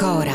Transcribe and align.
Cora. 0.00 0.32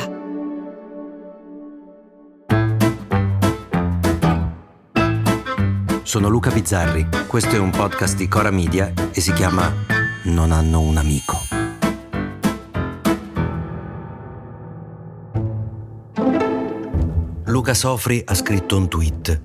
Sono 6.03 6.27
Luca 6.29 6.51
Bizzarri, 6.51 7.07
questo 7.25 7.55
è 7.55 7.57
un 7.57 7.71
podcast 7.71 8.15
di 8.15 8.27
Cora 8.27 8.51
Media 8.51 8.93
e 9.11 9.19
si 9.21 9.33
chiama 9.33 9.73
Non 10.25 10.51
hanno 10.51 10.81
un 10.81 10.97
amico. 10.97 11.39
Luca 17.45 17.73
Sofri 17.73 18.21
ha 18.23 18.35
scritto 18.35 18.77
un 18.77 18.87
tweet. 18.87 19.41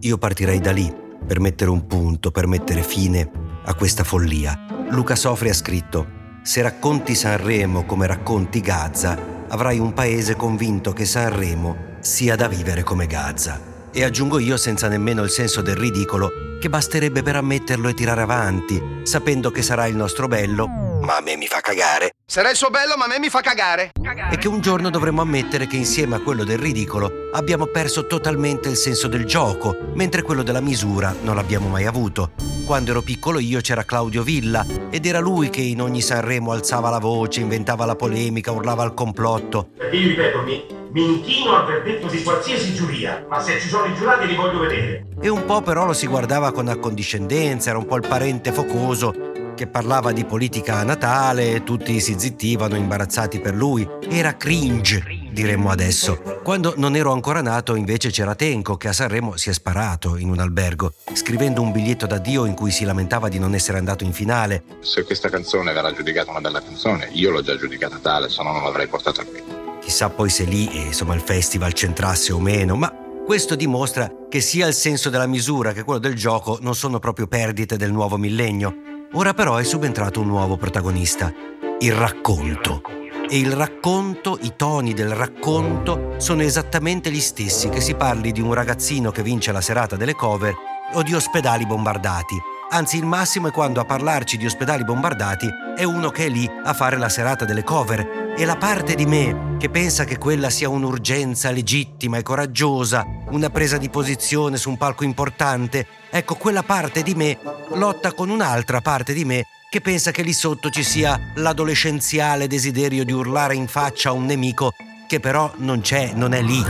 Io 0.00 0.16
partirei 0.16 0.60
da 0.60 0.72
lì 0.72 0.90
per 1.26 1.40
mettere 1.40 1.68
un 1.68 1.86
punto, 1.86 2.30
per 2.30 2.46
mettere 2.46 2.82
fine 2.82 3.30
a 3.66 3.74
questa 3.74 4.02
follia. 4.02 4.58
Luca 4.88 5.14
Sofri 5.14 5.50
ha 5.50 5.54
scritto 5.54 6.06
Se 6.42 6.62
racconti 6.62 7.14
Sanremo 7.14 7.84
come 7.84 8.06
racconti 8.06 8.62
Gaza, 8.62 9.36
avrai 9.48 9.78
un 9.78 9.92
paese 9.92 10.36
convinto 10.36 10.92
che 10.92 11.04
Sanremo 11.04 11.96
sia 12.00 12.36
da 12.36 12.48
vivere 12.48 12.82
come 12.82 13.06
Gaza. 13.06 13.60
E 13.92 14.04
aggiungo 14.04 14.38
io 14.38 14.56
senza 14.56 14.88
nemmeno 14.88 15.22
il 15.22 15.30
senso 15.30 15.62
del 15.62 15.76
ridicolo 15.76 16.30
che 16.60 16.68
basterebbe 16.68 17.22
per 17.22 17.36
ammetterlo 17.36 17.88
e 17.88 17.94
tirare 17.94 18.22
avanti, 18.22 18.80
sapendo 19.04 19.50
che 19.50 19.62
sarà 19.62 19.86
il 19.86 19.96
nostro 19.96 20.26
bello, 20.26 20.87
ma 21.08 21.16
a 21.16 21.20
me 21.22 21.36
mi 21.36 21.46
fa 21.46 21.62
cagare. 21.62 22.10
Sarà 22.26 22.50
il 22.50 22.56
suo 22.56 22.68
bello, 22.68 22.94
ma 22.98 23.06
a 23.06 23.08
me 23.08 23.18
mi 23.18 23.30
fa 23.30 23.40
cagare. 23.40 23.92
E 24.30 24.36
che 24.36 24.46
un 24.46 24.60
giorno 24.60 24.90
dovremo 24.90 25.22
ammettere 25.22 25.66
che 25.66 25.76
insieme 25.76 26.16
a 26.16 26.20
quello 26.20 26.44
del 26.44 26.58
ridicolo 26.58 27.30
abbiamo 27.32 27.64
perso 27.64 28.06
totalmente 28.06 28.68
il 28.68 28.76
senso 28.76 29.08
del 29.08 29.24
gioco, 29.24 29.74
mentre 29.94 30.20
quello 30.20 30.42
della 30.42 30.60
misura 30.60 31.14
non 31.22 31.34
l'abbiamo 31.34 31.68
mai 31.68 31.86
avuto. 31.86 32.32
Quando 32.66 32.90
ero 32.90 33.00
piccolo 33.00 33.38
io 33.38 33.62
c'era 33.62 33.84
Claudio 33.84 34.22
Villa 34.22 34.66
ed 34.90 35.06
era 35.06 35.18
lui 35.18 35.48
che 35.48 35.62
in 35.62 35.80
ogni 35.80 36.02
Sanremo 36.02 36.52
alzava 36.52 36.90
la 36.90 36.98
voce, 36.98 37.40
inventava 37.40 37.86
la 37.86 37.96
polemica, 37.96 38.52
urlava 38.52 38.82
al 38.82 38.92
complotto. 38.92 39.70
Perché 39.78 39.96
io 39.96 40.08
ripeto, 40.08 40.42
mi, 40.42 40.62
mi 40.92 41.04
inchino 41.06 41.56
al 41.56 41.64
verdetto 41.64 42.08
di 42.08 42.22
qualsiasi 42.22 42.74
giuria, 42.74 43.24
ma 43.30 43.40
se 43.40 43.58
ci 43.58 43.68
sono 43.68 43.86
i 43.86 43.94
giurati 43.94 44.26
li 44.26 44.34
voglio 44.34 44.58
vedere. 44.58 45.06
E 45.18 45.30
un 45.30 45.46
po' 45.46 45.62
però 45.62 45.86
lo 45.86 45.94
si 45.94 46.06
guardava 46.06 46.52
con 46.52 46.68
accondiscendenza, 46.68 47.70
era 47.70 47.78
un 47.78 47.86
po' 47.86 47.96
il 47.96 48.06
parente 48.06 48.52
focoso 48.52 49.36
che 49.58 49.66
parlava 49.66 50.12
di 50.12 50.24
politica 50.24 50.76
a 50.76 50.84
Natale, 50.84 51.64
tutti 51.64 51.98
si 51.98 52.14
zittivano 52.16 52.76
imbarazzati 52.76 53.40
per 53.40 53.56
lui. 53.56 53.84
Era 54.08 54.36
cringe, 54.36 55.02
diremmo 55.32 55.68
adesso. 55.70 56.40
Quando 56.44 56.74
non 56.76 56.94
ero 56.94 57.10
ancora 57.10 57.42
nato 57.42 57.74
invece 57.74 58.10
c'era 58.10 58.36
Tenco 58.36 58.76
che 58.76 58.86
a 58.86 58.92
Sanremo 58.92 59.36
si 59.36 59.50
è 59.50 59.52
sparato 59.52 60.16
in 60.16 60.30
un 60.30 60.38
albergo, 60.38 60.92
scrivendo 61.12 61.60
un 61.60 61.72
biglietto 61.72 62.06
d'addio 62.06 62.44
in 62.44 62.54
cui 62.54 62.70
si 62.70 62.84
lamentava 62.84 63.28
di 63.28 63.40
non 63.40 63.52
essere 63.52 63.78
andato 63.78 64.04
in 64.04 64.12
finale. 64.12 64.62
Se 64.78 65.02
questa 65.02 65.28
canzone 65.28 65.72
verrà 65.72 65.92
giudicata 65.92 66.30
una 66.30 66.40
bella 66.40 66.62
canzone, 66.62 67.08
io 67.14 67.32
l'ho 67.32 67.42
già 67.42 67.56
giudicata 67.56 67.98
tale, 68.00 68.28
se 68.28 68.40
no 68.44 68.52
non 68.52 68.62
l'avrei 68.62 68.86
portata 68.86 69.24
qui. 69.24 69.42
Chissà 69.80 70.08
poi 70.08 70.30
se 70.30 70.44
lì, 70.44 70.70
eh, 70.70 70.86
insomma, 70.86 71.16
il 71.16 71.20
festival 71.20 71.72
c'entrasse 71.72 72.32
o 72.32 72.38
meno, 72.38 72.76
ma 72.76 72.94
questo 73.26 73.56
dimostra 73.56 74.08
che 74.28 74.40
sia 74.40 74.68
il 74.68 74.74
senso 74.74 75.10
della 75.10 75.26
misura 75.26 75.72
che 75.72 75.82
quello 75.82 75.98
del 75.98 76.14
gioco 76.14 76.58
non 76.60 76.76
sono 76.76 77.00
proprio 77.00 77.26
perdite 77.26 77.76
del 77.76 77.90
nuovo 77.90 78.16
millennio. 78.18 78.97
Ora 79.12 79.32
però 79.32 79.56
è 79.56 79.64
subentrato 79.64 80.20
un 80.20 80.26
nuovo 80.26 80.58
protagonista, 80.58 81.32
il 81.78 81.92
racconto. 81.94 82.82
E 83.30 83.38
il 83.38 83.52
racconto, 83.52 84.38
i 84.42 84.52
toni 84.54 84.92
del 84.92 85.14
racconto 85.14 86.14
sono 86.18 86.42
esattamente 86.42 87.10
gli 87.10 87.20
stessi 87.20 87.70
che 87.70 87.80
si 87.80 87.94
parli 87.94 88.32
di 88.32 88.42
un 88.42 88.52
ragazzino 88.52 89.10
che 89.10 89.22
vince 89.22 89.50
la 89.50 89.62
serata 89.62 89.96
delle 89.96 90.14
cover 90.14 90.54
o 90.92 91.02
di 91.02 91.14
ospedali 91.14 91.64
bombardati. 91.64 92.36
Anzi, 92.70 92.98
il 92.98 93.06
massimo 93.06 93.48
è 93.48 93.50
quando 93.50 93.80
a 93.80 93.86
parlarci 93.86 94.36
di 94.36 94.44
ospedali 94.44 94.84
bombardati 94.84 95.48
è 95.74 95.84
uno 95.84 96.10
che 96.10 96.26
è 96.26 96.28
lì 96.28 96.46
a 96.64 96.74
fare 96.74 96.98
la 96.98 97.08
serata 97.08 97.46
delle 97.46 97.64
cover 97.64 98.34
e 98.36 98.44
la 98.44 98.56
parte 98.56 98.94
di 98.94 99.06
me 99.06 99.56
che 99.58 99.70
pensa 99.70 100.04
che 100.04 100.18
quella 100.18 100.50
sia 100.50 100.68
un'urgenza 100.68 101.50
legittima 101.50 102.18
e 102.18 102.22
coraggiosa, 102.22 103.06
una 103.30 103.48
presa 103.48 103.78
di 103.78 103.88
posizione 103.88 104.58
su 104.58 104.68
un 104.68 104.76
palco 104.76 105.04
importante, 105.04 105.86
ecco 106.10 106.34
quella 106.36 106.62
parte 106.62 107.02
di 107.02 107.14
me 107.14 107.38
lotta 107.74 108.12
con 108.12 108.30
un'altra 108.30 108.80
parte 108.80 109.12
di 109.12 109.24
me 109.24 109.46
che 109.70 109.80
pensa 109.82 110.10
che 110.10 110.22
lì 110.22 110.32
sotto 110.32 110.70
ci 110.70 110.82
sia 110.82 111.32
l'adolescenziale 111.34 112.46
desiderio 112.46 113.04
di 113.04 113.12
urlare 113.12 113.54
in 113.54 113.68
faccia 113.68 114.08
a 114.08 114.12
un 114.12 114.24
nemico 114.24 114.72
che 115.06 115.20
però 115.20 115.52
non 115.56 115.80
c'è, 115.80 116.12
non 116.14 116.32
è 116.32 116.42
lì. 116.42 116.64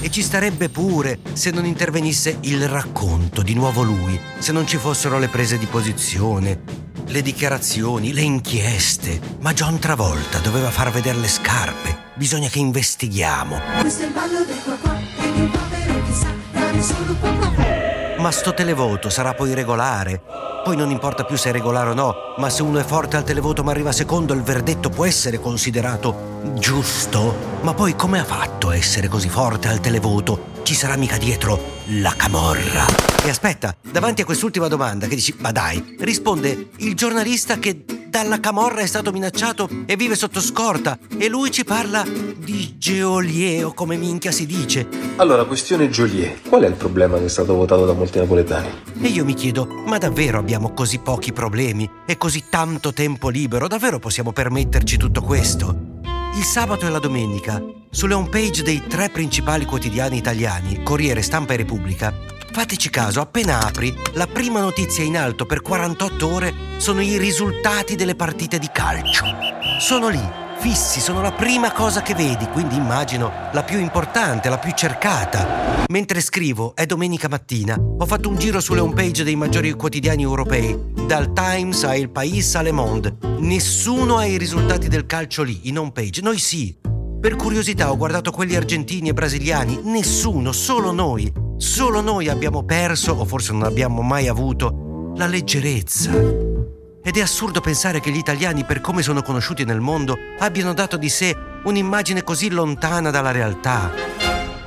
E 0.00 0.10
ci 0.10 0.22
starebbe 0.22 0.68
pure 0.68 1.18
se 1.32 1.50
non 1.50 1.64
intervenisse 1.64 2.38
il 2.42 2.68
racconto, 2.68 3.42
di 3.42 3.54
nuovo 3.54 3.82
lui, 3.82 4.20
se 4.38 4.52
non 4.52 4.66
ci 4.66 4.76
fossero 4.76 5.18
le 5.18 5.28
prese 5.28 5.56
di 5.56 5.66
posizione, 5.66 6.60
le 7.06 7.22
dichiarazioni, 7.22 8.12
le 8.12 8.20
inchieste. 8.20 9.18
Ma 9.40 9.52
John 9.52 9.78
Travolta 9.78 10.38
doveva 10.38 10.70
far 10.70 10.90
vedere 10.90 11.18
le 11.18 11.28
scarpe. 11.28 11.96
Bisogna 12.14 12.48
che 12.48 12.58
investighiamo. 12.58 13.60
Questo 13.80 14.02
è 14.02 14.06
il 14.06 14.12
ballo 14.12 14.44
del 14.44 14.78
qua 14.80 14.98
e 14.98 15.26
il 15.26 15.48
povero 15.48 16.04
che 16.04 16.12
sa 16.12 16.34
fare 16.52 16.82
solo 16.82 17.14
qua. 17.16 17.65
Ma 18.26 18.32
sto 18.32 18.52
televoto 18.52 19.08
sarà 19.08 19.34
poi 19.34 19.54
regolare. 19.54 20.20
Poi 20.64 20.74
non 20.74 20.90
importa 20.90 21.22
più 21.22 21.36
se 21.36 21.50
è 21.50 21.52
regolare 21.52 21.90
o 21.90 21.94
no, 21.94 22.34
ma 22.38 22.50
se 22.50 22.64
uno 22.64 22.80
è 22.80 22.82
forte 22.82 23.16
al 23.16 23.22
televoto 23.22 23.62
ma 23.62 23.70
arriva 23.70 23.92
secondo, 23.92 24.34
il 24.34 24.42
verdetto 24.42 24.88
può 24.88 25.04
essere 25.04 25.38
considerato 25.38 26.40
giusto. 26.54 27.60
Ma 27.60 27.72
poi 27.72 27.94
come 27.94 28.18
ha 28.18 28.24
fatto 28.24 28.70
a 28.70 28.74
essere 28.74 29.06
così 29.06 29.28
forte 29.28 29.68
al 29.68 29.78
televoto? 29.78 30.54
Ci 30.64 30.74
sarà 30.74 30.96
mica 30.96 31.18
dietro 31.18 31.74
la 32.00 32.12
camorra. 32.16 32.84
E 33.22 33.28
aspetta, 33.28 33.76
davanti 33.80 34.22
a 34.22 34.24
quest'ultima 34.24 34.66
domanda 34.66 35.06
che 35.06 35.14
dici, 35.14 35.32
ma 35.38 35.52
dai, 35.52 35.94
risponde 36.00 36.70
il 36.78 36.96
giornalista 36.96 37.60
che 37.60 37.84
dalla 38.16 38.40
camorra 38.40 38.80
è 38.80 38.86
stato 38.86 39.12
minacciato 39.12 39.68
e 39.84 39.94
vive 39.94 40.14
sotto 40.14 40.40
scorta 40.40 40.98
e 41.18 41.28
lui 41.28 41.50
ci 41.50 41.64
parla 41.64 42.02
di 42.02 42.78
Geolier 42.78 43.66
o 43.66 43.74
come 43.74 43.98
minchia 43.98 44.30
si 44.30 44.46
dice. 44.46 44.88
Allora, 45.16 45.44
questione 45.44 45.90
Joliet. 45.90 46.48
Qual 46.48 46.62
è 46.62 46.66
il 46.66 46.76
problema 46.76 47.18
che 47.18 47.26
è 47.26 47.28
stato 47.28 47.52
votato 47.52 47.84
da 47.84 47.92
molti 47.92 48.18
napoletani? 48.18 48.68
E 49.02 49.08
io 49.08 49.22
mi 49.22 49.34
chiedo, 49.34 49.66
ma 49.84 49.98
davvero 49.98 50.38
abbiamo 50.38 50.72
così 50.72 50.98
pochi 50.98 51.34
problemi 51.34 51.86
e 52.06 52.16
così 52.16 52.44
tanto 52.48 52.94
tempo 52.94 53.28
libero? 53.28 53.68
Davvero 53.68 53.98
possiamo 53.98 54.32
permetterci 54.32 54.96
tutto 54.96 55.20
questo? 55.20 56.00
Il 56.36 56.44
sabato 56.44 56.86
e 56.86 56.88
la 56.88 56.98
domenica, 56.98 57.62
sulle 57.90 58.14
homepage 58.14 58.62
dei 58.62 58.82
tre 58.86 59.10
principali 59.10 59.66
quotidiani 59.66 60.16
italiani, 60.16 60.82
Corriere, 60.82 61.20
Stampa 61.20 61.52
e 61.52 61.56
Repubblica, 61.58 62.14
fateci 62.56 62.88
caso, 62.88 63.20
appena 63.20 63.66
apri, 63.66 63.94
la 64.14 64.26
prima 64.26 64.60
notizia 64.60 65.04
in 65.04 65.18
alto 65.18 65.44
per 65.44 65.60
48 65.60 66.32
ore 66.32 66.54
sono 66.78 67.02
i 67.02 67.18
risultati 67.18 67.96
delle 67.96 68.14
partite 68.14 68.58
di 68.58 68.70
calcio. 68.72 69.26
Sono 69.78 70.08
lì, 70.08 70.22
fissi, 70.56 71.00
sono 71.00 71.20
la 71.20 71.32
prima 71.32 71.70
cosa 71.72 72.00
che 72.00 72.14
vedi, 72.14 72.46
quindi 72.46 72.74
immagino 72.74 73.30
la 73.52 73.62
più 73.62 73.78
importante, 73.78 74.48
la 74.48 74.56
più 74.56 74.72
cercata. 74.72 75.84
Mentre 75.88 76.22
scrivo, 76.22 76.74
è 76.74 76.86
domenica 76.86 77.28
mattina, 77.28 77.76
ho 77.76 78.06
fatto 78.06 78.30
un 78.30 78.38
giro 78.38 78.60
sulle 78.60 78.80
homepage 78.80 79.22
dei 79.22 79.36
maggiori 79.36 79.70
quotidiani 79.72 80.22
europei, 80.22 80.92
dal 81.06 81.34
Times 81.34 81.84
a 81.84 81.94
Il 81.94 82.08
País 82.08 82.54
a 82.54 82.62
Le 82.62 82.72
Monde. 82.72 83.18
Nessuno 83.36 84.16
ha 84.16 84.24
i 84.24 84.38
risultati 84.38 84.88
del 84.88 85.04
calcio 85.04 85.42
lì, 85.42 85.68
in 85.68 85.78
homepage, 85.78 86.22
noi 86.22 86.38
sì. 86.38 86.74
Per 87.20 87.36
curiosità 87.36 87.90
ho 87.90 87.98
guardato 87.98 88.30
quelli 88.30 88.56
argentini 88.56 89.10
e 89.10 89.12
brasiliani, 89.12 89.80
nessuno, 89.82 90.52
solo 90.52 90.90
noi. 90.90 91.44
Solo 91.58 92.02
noi 92.02 92.28
abbiamo 92.28 92.64
perso, 92.64 93.12
o 93.12 93.24
forse 93.24 93.52
non 93.52 93.62
abbiamo 93.62 94.02
mai 94.02 94.28
avuto, 94.28 95.12
la 95.16 95.26
leggerezza. 95.26 96.12
Ed 97.02 97.16
è 97.16 97.20
assurdo 97.20 97.60
pensare 97.60 98.00
che 98.00 98.10
gli 98.10 98.18
italiani, 98.18 98.64
per 98.64 98.80
come 98.80 99.02
sono 99.02 99.22
conosciuti 99.22 99.64
nel 99.64 99.80
mondo, 99.80 100.16
abbiano 100.38 100.74
dato 100.74 100.96
di 100.96 101.08
sé 101.08 101.34
un'immagine 101.64 102.22
così 102.22 102.50
lontana 102.50 103.10
dalla 103.10 103.30
realtà. 103.30 104.15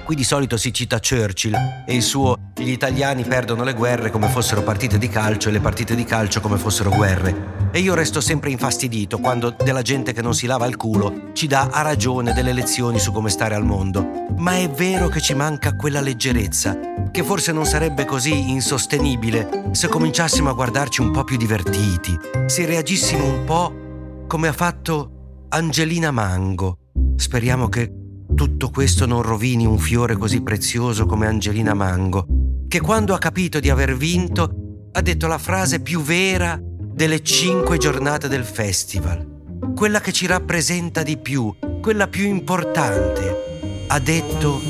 Qui 0.09 0.17
di 0.17 0.23
solito 0.23 0.57
si 0.57 0.73
cita 0.73 0.97
Churchill 0.97 1.83
e 1.85 1.93
il 1.93 2.01
suo 2.01 2.35
Gli 2.55 2.71
italiani 2.71 3.25
perdono 3.25 3.63
le 3.63 3.75
guerre 3.75 4.09
come 4.09 4.27
fossero 4.27 4.63
partite 4.63 4.97
di 4.97 5.07
calcio 5.07 5.49
e 5.49 5.51
le 5.51 5.59
partite 5.59 5.93
di 5.93 6.03
calcio 6.03 6.41
come 6.41 6.57
fossero 6.57 6.89
guerre. 6.89 7.69
E 7.71 7.77
io 7.77 7.93
resto 7.93 8.19
sempre 8.19 8.49
infastidito 8.49 9.19
quando 9.19 9.51
della 9.55 9.83
gente 9.83 10.11
che 10.11 10.23
non 10.23 10.33
si 10.33 10.47
lava 10.47 10.65
il 10.65 10.77
culo 10.77 11.29
ci 11.33 11.45
dà 11.45 11.69
a 11.71 11.83
ragione 11.83 12.33
delle 12.33 12.53
lezioni 12.53 12.97
su 12.97 13.11
come 13.11 13.29
stare 13.29 13.53
al 13.53 13.63
mondo. 13.63 14.25
Ma 14.35 14.55
è 14.55 14.67
vero 14.67 15.09
che 15.09 15.21
ci 15.21 15.35
manca 15.35 15.75
quella 15.75 16.01
leggerezza, 16.01 16.75
che 17.11 17.21
forse 17.21 17.51
non 17.51 17.67
sarebbe 17.67 18.05
così 18.05 18.49
insostenibile 18.49 19.69
se 19.73 19.89
cominciassimo 19.89 20.49
a 20.49 20.53
guardarci 20.53 21.01
un 21.01 21.11
po' 21.11 21.23
più 21.23 21.37
divertiti, 21.37 22.17
se 22.47 22.65
reagissimo 22.65 23.25
un 23.25 23.43
po' 23.45 24.25
come 24.25 24.47
ha 24.47 24.53
fatto 24.53 25.45
Angelina 25.49 26.09
Mango. 26.09 26.77
Speriamo 27.15 27.69
che 27.69 27.98
tutto 28.39 28.69
questo 28.69 29.05
non 29.05 29.21
rovini 29.21 29.65
un 29.65 29.77
fiore 29.77 30.15
così 30.15 30.41
prezioso 30.41 31.05
come 31.05 31.27
Angelina 31.27 31.73
Mango, 31.73 32.25
che 32.69 32.79
quando 32.79 33.13
ha 33.13 33.17
capito 33.17 33.59
di 33.59 33.69
aver 33.69 33.97
vinto 33.97 34.87
ha 34.93 35.01
detto 35.01 35.27
la 35.27 35.37
frase 35.37 35.81
più 35.81 35.99
vera 36.01 36.57
delle 36.57 37.21
cinque 37.21 37.77
giornate 37.77 38.29
del 38.29 38.45
festival, 38.45 39.73
quella 39.75 39.99
che 39.99 40.13
ci 40.13 40.25
rappresenta 40.25 41.03
di 41.03 41.17
più, 41.17 41.53
quella 41.81 42.07
più 42.07 42.23
importante. 42.23 43.83
Ha 43.89 43.99
detto, 43.99 44.61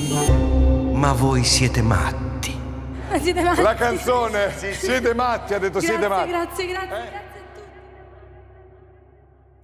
ma 0.94 1.14
voi 1.14 1.44
siete 1.44 1.84
matti. 1.84 2.52
Ma 3.08 3.20
siete 3.20 3.44
matti? 3.44 3.62
La 3.62 3.76
canzone, 3.76 4.52
siete 4.80 5.14
matti, 5.14 5.54
ha 5.54 5.60
detto 5.60 5.78
Grazie, 5.78 5.90
siete 5.90 6.08
matti. 6.08 6.30
grazie, 6.30 6.66
grazie, 6.66 6.88
grazie 6.88 7.18
a 7.18 7.22
tutti. 7.54 7.70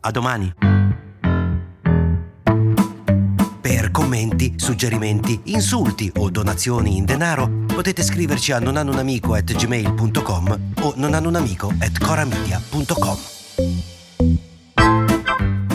A 0.01 0.11
domani. 0.11 0.74
Commenti, 4.15 4.53
suggerimenti, 4.55 5.41
insulti 5.45 6.11
o 6.19 6.29
donazioni 6.29 6.95
in 6.95 7.03
denaro 7.03 7.65
potete 7.65 8.01
scriverci 8.01 8.53
a 8.53 8.59
nonhanunamico@gmail.com 8.59 10.59
o 10.81 10.93
nonhanunamico@coramedia.com. 10.95 13.17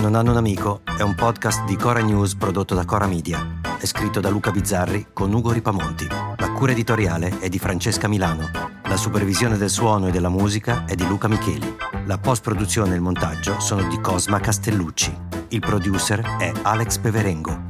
Non 0.01 0.15
hanno 0.15 0.31
un 0.31 0.39
amico 0.39 0.81
è 0.97 1.03
un 1.03 1.15
podcast 1.15 1.67
di 1.67 1.77
Cora 1.77 2.01
News 2.01 2.35
prodotto 2.35 2.75
da 2.75 2.87
Cora 2.87 3.07
Media. 3.07 3.61
È 3.79 3.85
scritto 3.85 4.21
da 4.21 4.31
Luca 4.31 4.51
Bizzarri 4.51 5.09
con 5.13 5.31
Ugo 5.35 5.53
Ripamonti. 5.53 6.07
La 6.39 6.53
cura 6.53 6.73
editoriale 6.73 7.41
è 7.41 7.51
di 7.51 7.59
Francesca 7.59 8.09
Milano. 8.09 8.49
La 8.85 8.97
supervisione 8.97 9.59
del 9.59 9.69
suono 9.69 10.09
e 10.09 10.11
della 10.11 10.31
musica 10.31 10.87
è 10.87 10.95
di 10.95 11.07
Luca 11.07 11.29
Micheli. 11.29 11.77
La 12.07 12.17
post-produzione 12.17 12.93
e 12.93 12.95
il 12.95 13.03
montaggio 13.03 13.61
sono 13.61 13.87
di 13.87 14.01
Cosma 14.01 14.41
Castellucci. 14.41 15.15
Il 15.49 15.61
producer 15.61 16.23
è 16.39 16.51
Alex 16.63 16.97
Peverengo. 16.97 17.70